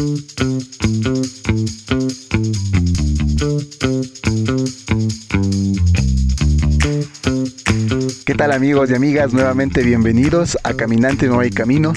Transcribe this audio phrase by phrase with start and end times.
[0.00, 0.06] ¿Qué
[8.34, 9.34] tal amigos y amigas?
[9.34, 11.92] Nuevamente bienvenidos a Caminante No hay Camino.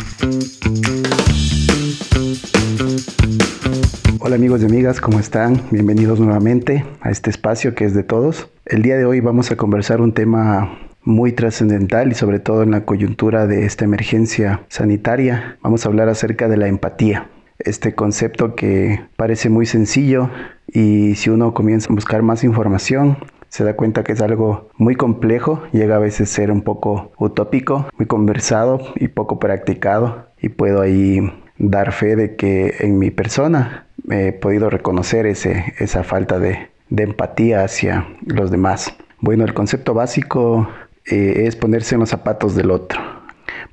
[4.20, 5.62] Hola amigos y amigas, ¿cómo están?
[5.72, 8.49] Bienvenidos nuevamente a este espacio que es de todos.
[8.65, 12.72] El día de hoy vamos a conversar un tema muy trascendental y sobre todo en
[12.72, 15.58] la coyuntura de esta emergencia sanitaria.
[15.62, 17.30] Vamos a hablar acerca de la empatía.
[17.64, 20.30] Este concepto que parece muy sencillo
[20.67, 23.17] y si uno comienza a buscar más información,
[23.54, 27.12] se da cuenta que es algo muy complejo, llega a veces a ser un poco
[27.20, 31.21] utópico, muy conversado y poco practicado y puedo ahí
[31.59, 37.63] dar fe de que en mi persona he podido reconocer ese, esa falta de, empatía
[37.63, 38.93] hacia los demás.
[39.20, 40.68] Bueno, el concepto básico
[41.05, 42.99] eh, es ponerse en los zapatos del otro.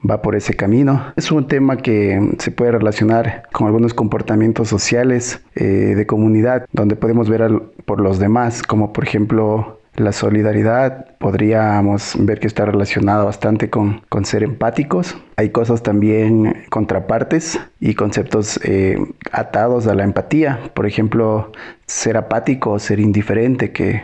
[0.09, 1.13] Va por ese camino.
[1.17, 6.97] Es un tema que se puede relacionar con algunos comportamientos sociales eh, de comunidad, donde
[6.97, 7.51] podemos ver
[7.85, 11.17] por los demás, como por ejemplo la solidaridad.
[11.19, 15.17] Podríamos ver que está relacionado bastante con, con ser empáticos.
[15.37, 18.99] Hay cosas también contrapartes y conceptos eh,
[19.33, 20.61] atados a la empatía.
[20.75, 21.53] Por ejemplo,
[21.87, 24.03] ser apático o ser indiferente, que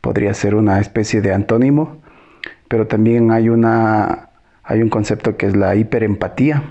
[0.00, 1.98] podría ser una especie de antónimo
[2.68, 4.27] pero también hay, una,
[4.68, 6.62] hay un concepto que es la hiperempatía,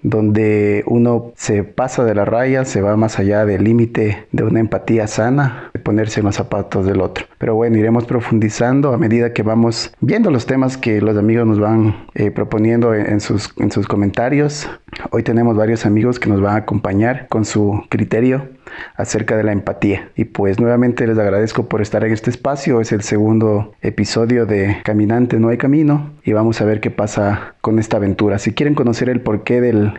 [0.00, 4.60] donde uno se pasa de la raya, se va más allá del límite de una
[4.60, 7.26] empatía sana, de ponerse en los zapatos del otro.
[7.36, 11.60] Pero bueno, iremos profundizando a medida que vamos viendo los temas que los amigos nos
[11.60, 14.66] van eh, proponiendo en, sus, en sus comentarios.
[15.10, 18.48] Hoy tenemos varios amigos que nos van a acompañar con su criterio
[18.96, 20.10] acerca de la empatía.
[20.16, 22.80] Y pues nuevamente les agradezco por estar en este espacio.
[22.80, 27.54] Es el segundo episodio de Caminante No hay Camino y vamos a ver qué pasa
[27.60, 28.38] con esta aventura.
[28.38, 29.92] Si quieren conocer el porqué del,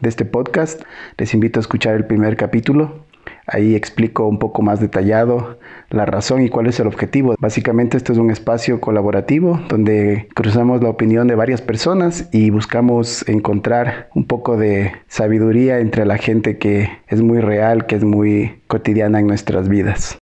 [0.00, 0.82] de este podcast,
[1.16, 3.07] les invito a escuchar el primer capítulo
[3.50, 7.34] Ahí explico un poco más detallado la razón y cuál es el objetivo.
[7.38, 13.26] Básicamente esto es un espacio colaborativo donde cruzamos la opinión de varias personas y buscamos
[13.26, 18.60] encontrar un poco de sabiduría entre la gente que es muy real, que es muy
[18.66, 20.18] cotidiana en nuestras vidas.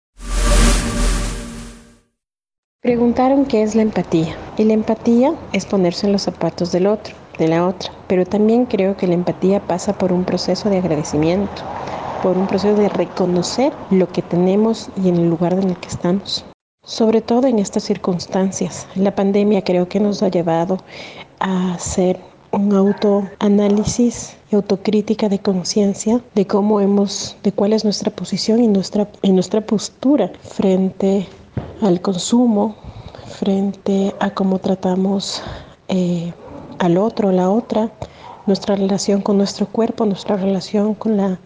[2.81, 4.35] Preguntaron qué es la empatía.
[4.57, 7.91] Y la empatía es ponerse en los zapatos del otro, de la otra.
[8.07, 11.61] Pero también creo que la empatía pasa por un proceso de agradecimiento
[12.21, 15.89] por un proceso de reconocer lo que tenemos y en el lugar en el que
[15.89, 16.45] estamos.
[16.83, 18.87] Sobre todo en estas circunstancias.
[18.95, 20.77] La pandemia creo que nos ha llevado
[21.39, 22.19] a hacer
[22.51, 28.67] un autoanálisis y autocrítica de conciencia de cómo hemos, de cuál es nuestra posición y
[28.67, 31.27] nuestra, y nuestra postura frente
[31.81, 32.75] al consumo,
[33.39, 35.41] frente a cómo tratamos
[35.87, 36.33] eh,
[36.79, 37.91] al otro, la otra,
[38.47, 41.39] nuestra relación con nuestro cuerpo, nuestra relación con la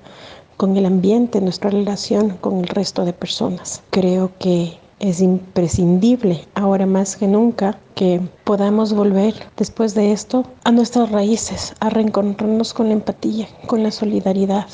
[0.57, 3.81] con el ambiente, nuestra relación con el resto de personas.
[3.89, 10.71] Creo que es imprescindible ahora más que nunca que podamos volver después de esto a
[10.71, 14.67] nuestras raíces, a reencontrarnos con la empatía, con la solidaridad,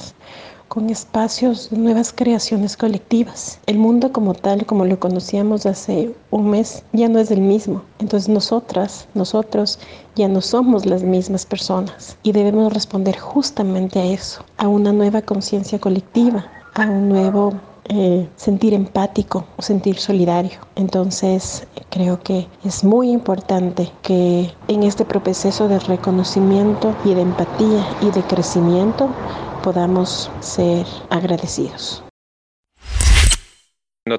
[0.72, 3.60] con espacios de nuevas creaciones colectivas.
[3.66, 7.82] El mundo como tal, como lo conocíamos hace un mes, ya no es el mismo.
[8.00, 9.80] Entonces nosotras, nosotros
[10.16, 15.22] ya no somos las mismas personas y debemos responder justamente a eso, a una nueva
[15.24, 16.46] conciencia colectiva,
[16.76, 17.52] a un nuevo
[17.90, 20.58] eh, sentir empático, sentir solidario.
[20.76, 27.86] Entonces creo que es muy importante que en este proceso de reconocimiento y de empatía
[28.00, 29.10] y de crecimiento
[29.62, 32.04] podamos ser agradecidos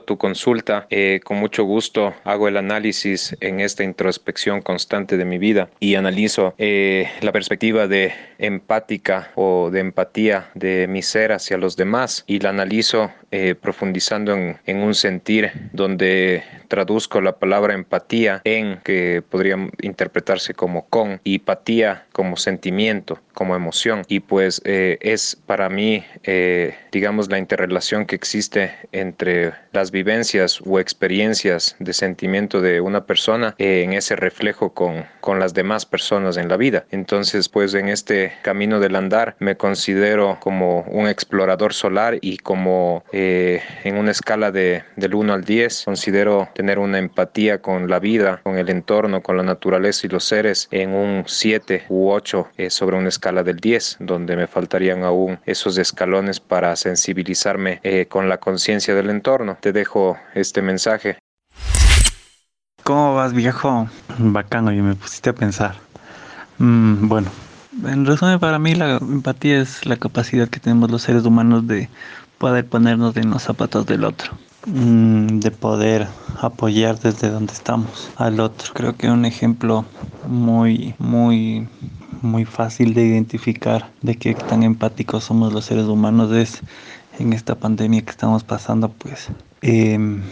[0.06, 0.86] tu consulta.
[0.90, 5.96] Eh, con mucho gusto hago el análisis en esta introspección constante de mi vida y
[5.96, 12.22] analizo eh, la perspectiva de empática o de empatía de mi ser hacia los demás
[12.28, 18.78] y la analizo eh, profundizando en, en, un sentir donde traduzco la palabra empatía en
[18.84, 25.68] que podría interpretarse como con y patía como sentimiento, como emoción y pues es para
[25.68, 26.04] mí
[26.92, 29.52] digamos la interrelación que existe entre
[29.82, 35.40] las vivencias o experiencias de sentimiento de una persona eh, en ese reflejo con, con
[35.40, 36.84] las demás personas en la vida.
[36.92, 43.02] Entonces, pues en este camino del andar me considero como un explorador solar y como
[43.10, 47.98] eh, en una escala de, del 1 al 10 considero tener una empatía con la
[47.98, 52.50] vida, con el entorno, con la naturaleza y los seres en un 7 u 8
[52.56, 58.28] eh, sobre una escala del 10, donde me faltarían aún esos escalones para sensibilizarme con
[58.28, 59.32] la conciencia del entorno
[59.62, 61.18] te dejo este mensaje.
[62.82, 63.88] ¿Cómo vas, viejo?
[64.18, 65.76] Bacano, y me pusiste a pensar.
[66.58, 67.30] Mm, bueno,
[67.86, 71.88] En resumen, para mí la empatía es la capacidad que tenemos los seres humanos de
[72.38, 74.32] poder ponernos en los zapatos del otro,
[74.66, 76.08] mm, de poder
[76.40, 78.74] apoyar desde donde estamos al otro.
[78.74, 79.84] Creo que un ejemplo
[80.26, 81.68] muy, muy,
[82.20, 86.60] muy fácil de identificar de qué tan empáticos somos los seres humanos es
[87.20, 89.28] en esta pandemia que estamos pasando, pues
[89.62, 90.22] em,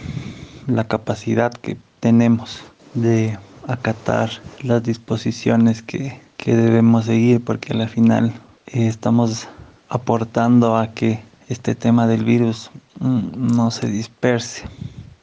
[0.67, 2.63] la capacidad que tenemos
[2.95, 4.31] de acatar
[4.63, 8.33] las disposiciones que, debemos seguir porque al final
[8.67, 9.47] eh, estamos
[9.89, 14.65] aportando a que este tema del virus mm, no se disperse.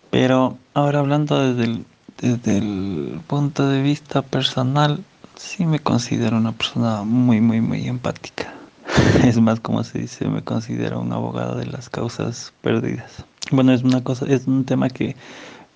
[0.10, 1.86] Pero ahora hablando desde el,
[2.22, 5.04] desde el punto de vista personal,
[5.36, 8.54] sí me considero una persona muy, muy, muy empática.
[9.24, 13.26] Es más, como se dice, me considero un abogado de las causas perdidas.
[13.52, 15.16] Bueno, es una cosa, es un tema que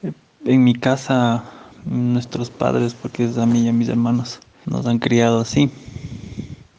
[0.04, 0.12] eh,
[0.46, 1.44] en mi casa
[1.86, 5.70] nuestros padres, porque es a mí y a mis hermanos, nos han criado así,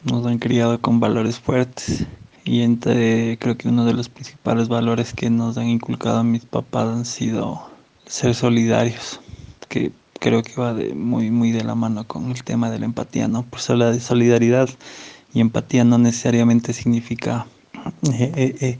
[0.03, 2.05] nos han criado con valores fuertes.
[2.45, 6.87] Y entre, creo que uno de los principales valores que nos han inculcado mis papás
[6.87, 7.61] han sido
[8.05, 9.21] ser solidarios,
[9.69, 13.27] que creo que va muy, muy de la mano con el tema de la empatía,
[13.27, 13.43] ¿no?
[13.43, 14.69] Por eso la solidaridad
[15.33, 17.45] y empatía no necesariamente significa
[18.03, 18.77] eh, eh, eh,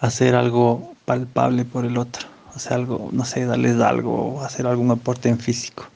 [0.00, 5.30] hacer algo palpable por el otro hacer algo, no sé, darles algo, hacer algún aporte
[5.30, 5.86] en físico.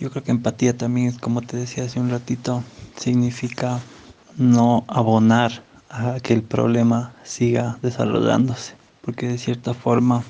[0.00, 2.62] Yo creo que empatía también como te decía hace un ratito,
[2.96, 3.80] significa
[4.38, 8.72] no abonar a que el problema siga desarrollándose,
[9.02, 10.24] porque de cierta forma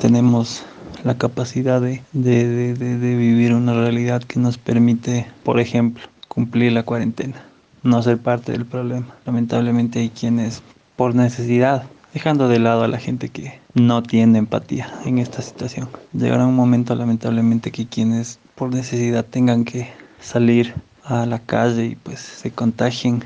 [0.00, 0.64] tenemos
[1.04, 6.84] la capacidad de, de, de, vivir una realidad que nos permite, por ejemplo, cumplir la
[6.84, 7.42] cuarentena,
[7.82, 9.08] no ser parte del problema.
[9.26, 10.62] Lamentablemente hay quienes
[10.94, 11.82] por necesidad
[12.14, 15.88] dejando de lado a la gente que no tiene empatía en esta situación.
[16.12, 19.88] Llegará un momento lamentablemente que quienes por necesidad tengan que
[20.20, 20.74] salir
[21.04, 23.24] a la calle y pues se contagien,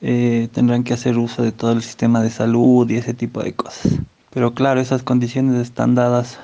[0.00, 3.52] eh, tendrán que hacer uso de todo el sistema de salud y ese tipo de
[3.52, 3.98] cosas.
[4.30, 6.38] Pero claro, esas condiciones están dadas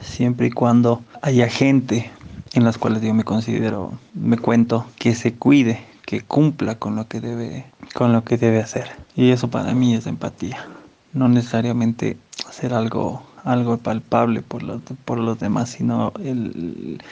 [0.00, 2.10] siempre y cuando haya gente
[2.52, 7.08] en las cuales yo me considero, me cuento, que se cuide, que cumpla con lo
[7.08, 8.88] que debe, con lo que debe hacer.
[9.14, 10.66] Y eso para mí es empatía
[11.12, 12.16] no necesariamente
[12.48, 17.02] hacer algo, algo palpable por los, por los demás, sino el,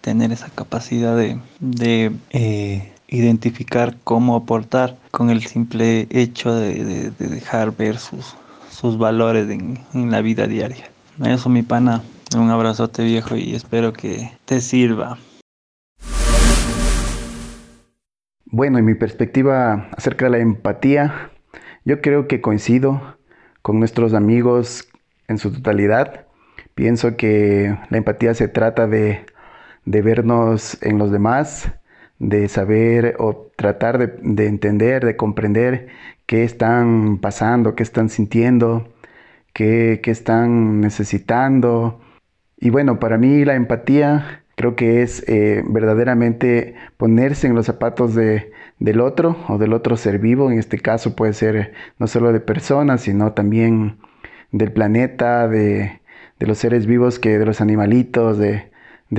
[0.00, 7.76] tener esa capacidad de, de eh, identificar cómo aportar con el simple hecho de, dejar
[7.76, 8.34] ver sus,
[8.70, 10.90] sus valores en, en, la vida diaria.
[11.24, 12.02] Eso mi pana,
[12.36, 15.18] un abrazote viejo y espero que te sirva.
[18.44, 21.30] Bueno, en mi perspectiva acerca de la empatía,
[21.84, 23.16] yo creo que coincido
[23.62, 24.88] con nuestros amigos
[25.28, 26.26] en su totalidad.
[26.74, 29.24] Pienso que la empatía se trata de,
[29.84, 31.72] vernos en los demás,
[32.18, 35.88] de saber o tratar de, entender, de comprender
[36.26, 38.88] qué están pasando, qué están sintiendo,
[39.52, 42.00] qué, están necesitando.
[42.60, 48.14] Y bueno, para mí la empatía creo que es eh, verdaderamente ponerse en los zapatos
[48.14, 50.50] de, del otro o del otro ser vivo.
[50.50, 53.98] En este caso puede ser no solo de personas, sino también
[54.52, 56.00] del planeta, de,
[56.40, 58.70] los seres vivos, que de los animalitos, de,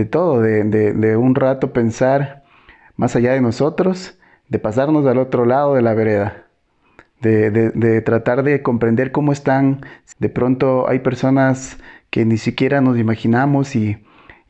[0.09, 2.43] todo, de, un rato pensar
[2.95, 6.45] más allá de nosotros, de pasarnos al otro lado de la vereda.
[7.21, 9.81] De, tratar de comprender cómo están.
[10.19, 11.77] De pronto hay personas
[12.11, 13.97] que ni siquiera nos imaginamos y,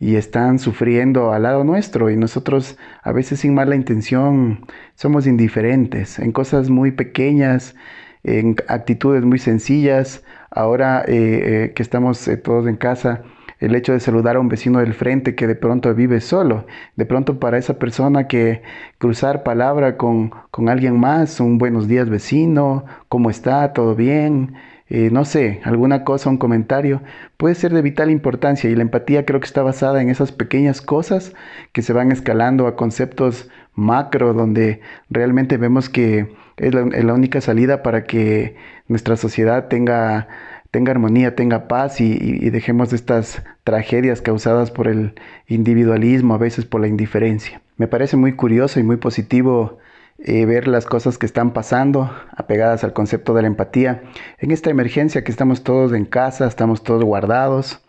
[0.02, 4.66] y están sufriendo al lado nuestro y nosotros a veces sin mala intención
[4.96, 7.76] somos indiferentes en cosas muy pequeñas,
[8.24, 10.24] en actitudes muy sencillas.
[10.50, 13.22] Ahora eh, eh, que estamos eh, todos en casa,
[13.60, 16.66] el hecho de saludar a un vecino del frente que de pronto vive solo,
[16.96, 18.64] de pronto para esa persona que
[18.98, 23.72] cruzar palabra con, con alguien más, un buenos días vecino, ¿cómo está?
[23.74, 24.56] ¿Todo bien?
[24.94, 27.02] Eh, no sé, alguna cosa, un comentario,
[27.38, 30.82] puede ser de vital importancia y la empatía creo que está basada en esas pequeñas
[30.82, 31.34] cosas
[31.72, 37.84] que se van escalando a conceptos macro donde realmente vemos que es la, única salida
[37.84, 38.58] para que
[38.90, 40.28] nuestra sociedad tenga,
[40.72, 45.14] tenga armonía, tenga paz y, y dejemos estas tragedias causadas por el
[45.48, 47.62] individualismo, a veces por la indiferencia.
[47.78, 49.80] Me parece muy curioso y muy positivo
[50.24, 54.04] eh, ver las cosas que están pasando, apegadas al concepto de la empatía.
[54.38, 57.84] En esta emergencia que estamos todos en casa, estamos todos guardados,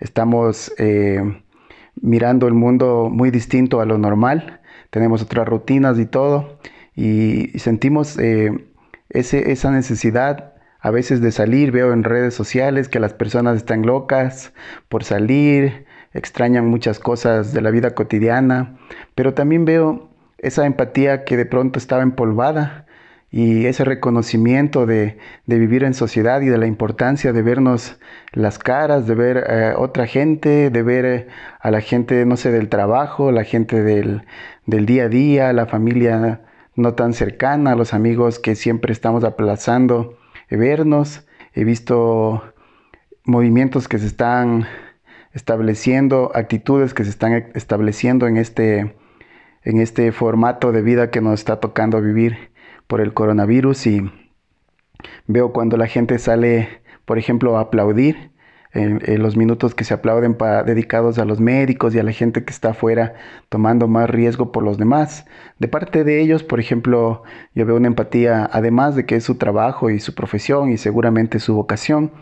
[0.00, 1.22] estamos eh,
[2.00, 6.58] mirando el mundo muy distinto a lo normal, tenemos otras rutinas y todo,
[6.96, 8.50] y, sentimos eh,
[9.08, 13.82] ese, esa necesidad a veces de salir, veo en redes sociales que las personas están
[13.82, 14.52] locas
[14.88, 18.78] por salir, extrañan muchas cosas de la vida cotidiana,
[19.14, 20.07] pero también veo
[20.38, 22.86] esa empatía que de pronto estaba empolvada
[23.30, 27.98] y ese reconocimiento de, vivir en sociedad y de la importancia de vernos
[28.32, 31.28] las caras, de ver a eh, otra gente, de ver eh,
[31.60, 34.22] a la gente, no sé, del trabajo, la gente del,
[34.66, 36.40] del día a día, la familia
[36.74, 40.16] no tan cercana, los amigos que siempre estamos aplazando
[40.56, 41.26] vernos.
[41.52, 42.42] He visto
[43.24, 44.66] movimientos que se están
[45.32, 48.94] estableciendo, actitudes que se están estableciendo en este,
[49.62, 52.50] en este formato de vida que nos está tocando vivir
[52.86, 54.10] por el coronavirus y
[55.26, 58.32] veo cuando la gente sale, por ejemplo, a aplaudir,
[58.72, 62.44] en, los minutos que se aplauden para, dedicados a los médicos y a la gente
[62.44, 63.14] que está afuera
[63.48, 65.26] tomando más riesgo por los demás.
[65.58, 67.22] De parte de ellos, por ejemplo,
[67.54, 71.38] yo veo una empatía, además de que es su trabajo y su profesión y seguramente
[71.38, 72.12] su vocación,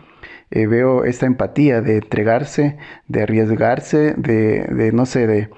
[0.49, 2.77] eh, veo esta empatía de entregarse,
[3.07, 5.49] de arriesgarse, de, no sé, de,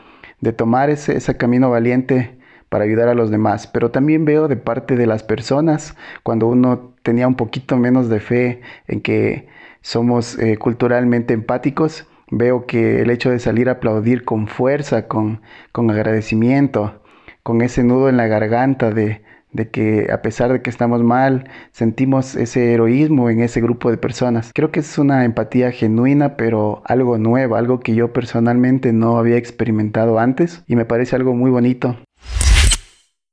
[0.42, 2.38] de tomar ese, ese camino valiente
[2.70, 3.68] para ayudar a los demás.
[3.68, 8.20] Pero también veo de parte de las personas, cuando uno tenía un poquito menos de
[8.20, 9.48] fe en que
[9.82, 15.42] somos eh, culturalmente empáticos, veo que el hecho de salir a aplaudir con fuerza, con,
[15.72, 17.02] con agradecimiento,
[17.44, 21.50] con ese nudo en la garganta de, de que a pesar de que estamos mal,
[21.72, 24.52] sentimos ese heroísmo en ese grupo de personas.
[24.54, 29.38] Creo que es una empatía genuina, pero algo nuevo, algo que yo personalmente no había
[29.38, 31.98] experimentado antes y me parece algo muy bonito.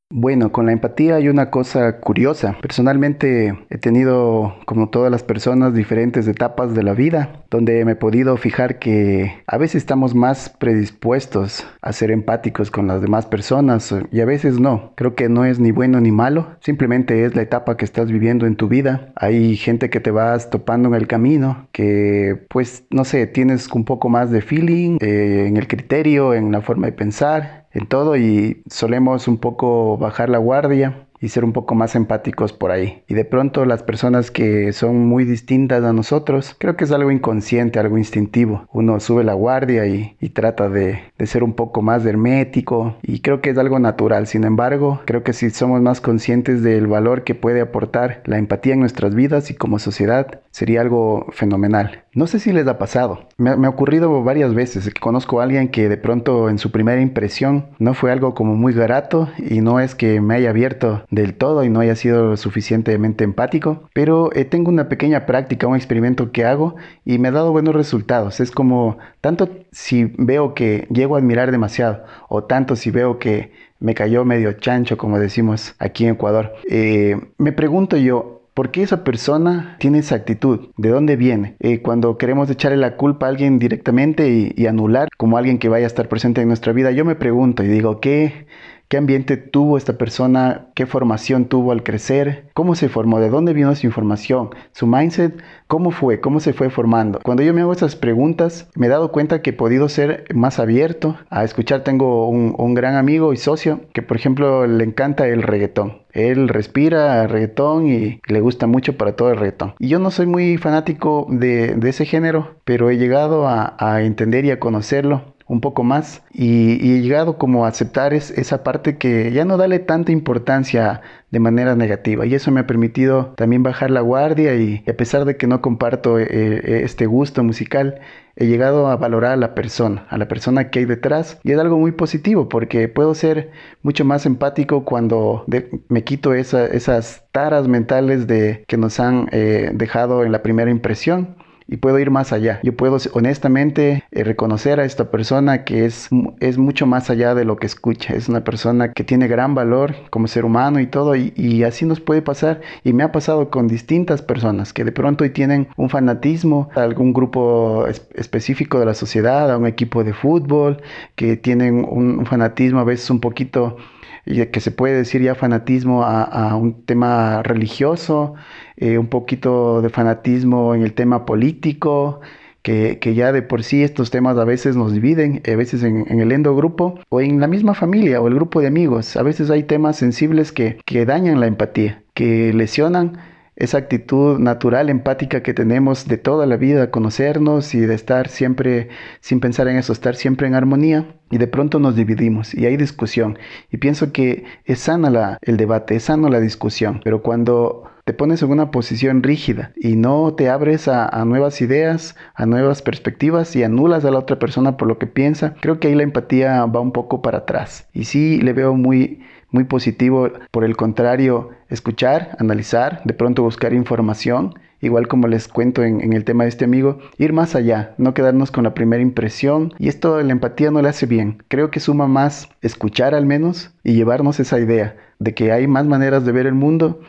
[0.09, 2.57] Bueno, con la empatía hay una cosa curiosa.
[2.63, 7.97] Personalmente he tenido, como todas las personas, diferentes etapas de la vida donde me he
[7.97, 13.95] podido fijar que a veces estamos más predispuestos a ser empáticos con las demás personas
[14.13, 14.93] y a veces no.
[14.97, 18.47] Creo que no es ni bueno ni malo, simplemente es la etapa que estás viviendo
[18.47, 19.13] en tu vida.
[19.17, 23.85] Hay gente que te vas topando en el camino, que pues no sé, tienes un
[23.85, 28.17] poco más de feeling eh, en el criterio, en la forma de pensar en todo
[28.17, 33.03] y solemos un poco bajar la guardia y ser un poco más empáticos por ahí.
[33.09, 37.11] Y de pronto las personas que son muy distintas a nosotros, creo que es algo
[37.11, 38.67] inconsciente, algo instintivo.
[38.73, 43.51] Uno sube la guardia y, trata de, ser un poco más hermético y creo que
[43.51, 44.27] es algo natural.
[44.27, 48.75] Sin embargo, creo que si somos más conscientes del valor que puede aportar la empatía
[48.75, 52.05] en nuestras vidas y como sociedad, sería algo fenomenal.
[52.17, 53.29] No sé si les ha pasado.
[53.37, 57.03] Me, ha ocurrido varias veces que conozco a alguien que de pronto en su primera
[57.03, 61.35] impresión no fue algo como muy grato y no es que me haya abierto del
[61.35, 66.33] todo y no haya sido suficientemente empático, pero eh, tengo una pequeña práctica, un experimento
[66.33, 68.41] que hago y me ha dado buenos resultados.
[68.41, 73.53] Es como tanto si veo que llego a admirar demasiado o tanto si veo que
[73.79, 76.55] me cayó medio chancho, como decimos aquí en Ecuador.
[76.71, 80.71] Eh, me pregunto yo, ¿Por qué esa persona tiene esa actitud?
[80.79, 81.57] ¿De dónde viene?
[81.61, 85.69] Eh, cuando queremos echarle la culpa a alguien directamente y, y, anular como alguien que
[85.69, 88.47] vaya a estar presente en nuestra vida, yo me pregunto y digo, ¿qué,
[88.89, 93.53] qué ambiente tuvo esta persona, qué formación tuvo al crecer, cómo se formó, de dónde
[93.53, 97.21] vino su información, su mindset, cómo fue, cómo se fue formando.
[97.23, 100.59] Cuando yo me hago estas preguntas, me he dado cuenta que he podido ser más
[100.59, 101.83] abierto a escuchar.
[101.83, 106.03] Tengo un, gran amigo y socio que, por ejemplo, le encanta el reggaetón.
[106.13, 109.75] Él respira reggaetón y le gusta mucho para todo el reggaetón.
[109.79, 114.45] Y yo no soy muy fanático de, ese género, pero he llegado a, a entender
[114.45, 116.23] y a conocerlo un poco más.
[116.33, 121.41] Y, he llegado como a aceptar esa parte que ya no dale tanta importancia de
[121.41, 122.27] manera negativa.
[122.27, 125.61] Y eso me ha permitido también bajar la guardia y, a pesar de que no
[125.61, 128.01] comparto eh, eh, este gusto musical
[128.37, 131.41] he llegado a valorar a la persona, a la persona que hay detrás.
[131.43, 133.51] Y es algo muy positivo porque puedo ser
[133.83, 135.45] mucho más empático cuando
[135.89, 141.37] me quito esas taras mentales de que nos han eh, dejado en la primera impresión
[141.69, 142.61] y puedo ir más allá.
[142.63, 146.09] Yo puedo honestamente eh, reconocer a esta persona que es,
[146.41, 148.15] es mucho más allá de lo que escucha.
[148.15, 151.17] Es una persona que tiene gran valor como ser humano y todo.
[151.17, 152.61] Y, así nos puede pasar.
[152.85, 156.83] Y me ha pasado con distintas personas que de pronto y tienen un fanatismo a
[156.83, 160.83] algún grupo específico de la sociedad, a un equipo de fútbol,
[161.17, 163.77] que tienen un, fanatismo a veces un poquito
[164.25, 168.35] y que se puede decir ya fanatismo a, un tema religioso,
[168.77, 172.21] eh, un poquito de fanatismo en el tema político,
[172.63, 176.33] que, ya de por sí estos temas a veces nos dividen, a veces en, el
[176.33, 179.17] endogrupo o en la misma familia o el grupo de amigos.
[179.17, 183.19] A veces hay temas sensibles que, que dañan la empatía, que lesionan
[183.55, 188.89] esa actitud natural, empática que tenemos de toda la vida, conocernos y de estar siempre,
[189.21, 191.07] sin pensar en eso, estar siempre en armonía.
[191.31, 193.39] Y de pronto nos dividimos y hay discusión.
[193.71, 197.01] Y pienso que es sana la, el debate, es sano la discusión.
[197.03, 202.15] Pero cuando te pones en una posición rígida y no te abres a, nuevas ideas,
[202.37, 205.89] a nuevas perspectivas y anulas a la otra persona por lo que piensa, creo que
[205.89, 207.89] ahí la empatía va un poco para atrás.
[207.93, 209.21] Y sí le veo muy
[209.51, 215.83] muy positivo, por el contrario, escuchar, analizar, de pronto buscar información, igual como les cuento
[215.83, 219.73] en, el tema de este amigo, ir más allá, no quedarnos con la primera impresión.
[219.79, 221.43] Y esto la empatía no le hace bien.
[221.49, 225.87] Creo que suma más escuchar al menos y llevarnos esa idea de que hay más
[225.87, 227.01] maneras de ver el mundo.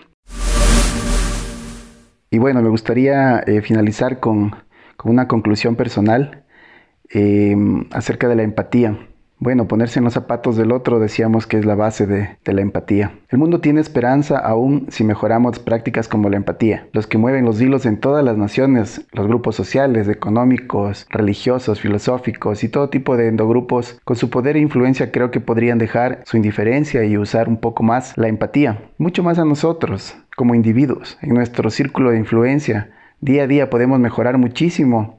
[2.38, 4.56] Y bueno, me gustaría eh, finalizar con,
[5.04, 6.44] una conclusión personal
[7.10, 7.56] eh,
[7.90, 8.96] acerca de la empatía.
[9.40, 13.12] Bueno, ponerse en los zapatos del otro decíamos que es la base de, la empatía.
[13.30, 16.88] El mundo tiene esperanza aún si mejoramos prácticas como la empatía.
[16.92, 22.64] Los que mueven los hilos en todas las naciones, los grupos sociales, económicos, religiosos, filosóficos
[22.64, 26.38] y todo tipo de endogrupos, con su poder e influencia creo que podrían dejar su
[26.38, 28.90] indiferencia y usar un poco más la empatía.
[28.98, 32.90] Mucho más a nosotros, como individuos, en nuestro círculo de influencia.
[33.22, 35.17] Día a día podemos mejorar muchísimo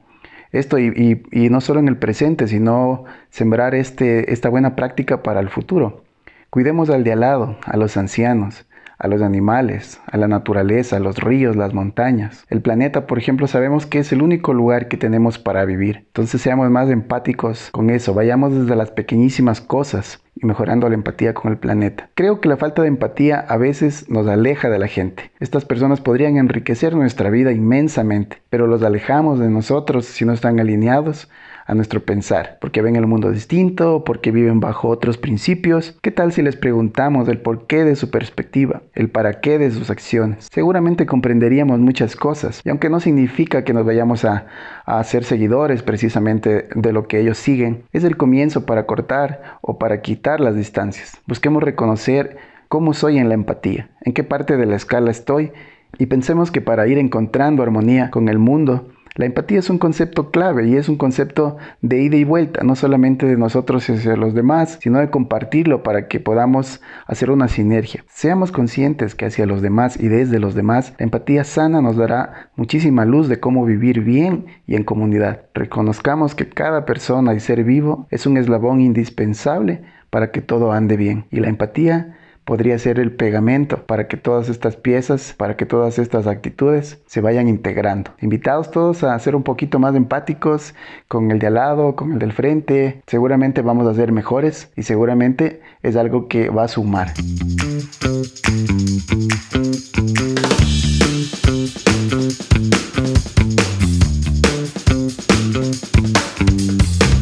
[0.51, 5.49] esto y, no solo en el presente, sino sembrar este, esta buena práctica para el
[5.49, 6.03] futuro.
[6.49, 8.65] Cuidemos al de al lado, a los ancianos,
[8.99, 12.45] a los animales, a la naturaleza, a los ríos, las montañas.
[12.49, 16.03] El planeta, por ejemplo, sabemos que es el único lugar que tenemos para vivir.
[16.07, 21.33] Entonces seamos más empáticos con eso, vayamos desde las pequeñísimas cosas y mejorando la empatía
[21.33, 22.09] con el planeta.
[22.13, 25.31] Creo que la falta de empatía a veces nos aleja de la gente.
[25.39, 30.59] Estas personas podrían enriquecer nuestra vida inmensamente, pero los alejamos de nosotros si no están
[30.59, 31.29] alineados
[31.69, 35.99] a nuestro pensar, porque ven el mundo distinto, porque viven bajo otros principios.
[36.01, 39.91] ¿Qué tal si les preguntamos el porqué de su perspectiva, el para qué de sus
[39.91, 40.47] acciones?
[40.51, 44.47] Seguramente comprenderíamos muchas cosas, y aunque no significa que nos vayamos a,
[44.85, 49.77] a ser seguidores precisamente de lo que ellos siguen, es el comienzo para cortar o
[49.77, 51.21] para quitar las distancias.
[51.27, 55.51] Busquemos reconocer cómo soy en la empatía, en qué parte de la escala estoy,
[55.99, 58.87] y pensemos que para ir encontrando armonía con el mundo,
[59.19, 62.77] la empatía es un concepto clave y es un concepto de ida y vuelta, no
[62.77, 68.05] solamente de nosotros hacia los demás, sino de compartirlo para que podamos hacer una sinergia.
[68.07, 72.49] Seamos conscientes que hacia los demás y desde los demás, la empatía sana nos dará
[72.55, 75.41] muchísima luz de cómo vivir bien y en comunidad.
[75.53, 80.95] Reconozcamos que cada persona y ser vivo es un eslabón indispensable para que todo ande
[80.95, 81.25] bien.
[81.29, 82.18] Y la empatía
[82.49, 87.21] podría ser el pegamento para que todas estas piezas, para que todas estas actitudes se
[87.21, 88.09] vayan integrando.
[88.21, 90.73] Invitados todos a ser un poquito más empáticos
[91.07, 93.03] con el de al lado, con el del frente.
[93.05, 97.13] Seguramente vamos a ser mejores y seguramente es algo que va a sumar.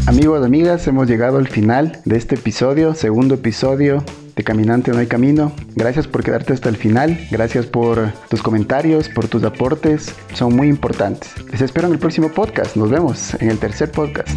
[0.08, 4.06] Amigos, amigas, hemos llegado al final de este episodio, segundo episodio
[4.38, 5.52] de Caminante No hay Camino.
[5.76, 7.20] Gracias por quedarte hasta el final.
[7.32, 10.14] Gracias por tus comentarios, por tus aportes.
[10.34, 11.32] Son muy importantes.
[11.52, 12.78] Les espero en el próximo podcast.
[12.78, 14.30] Nos vemos en el tercer podcast.